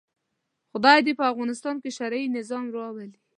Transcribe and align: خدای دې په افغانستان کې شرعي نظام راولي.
خدای 0.71 0.99
دې 1.05 1.13
په 1.19 1.23
افغانستان 1.31 1.75
کې 1.83 1.95
شرعي 1.97 2.27
نظام 2.37 2.65
راولي. 2.75 3.11